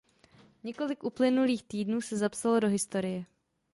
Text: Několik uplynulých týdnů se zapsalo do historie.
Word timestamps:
Několik 0.63 1.03
uplynulých 1.03 1.63
týdnů 1.63 2.01
se 2.01 2.17
zapsalo 2.17 2.59
do 2.59 2.67
historie. 2.67 3.25